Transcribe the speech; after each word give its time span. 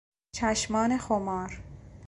چشمان 0.35 0.97
خمار 0.97 1.57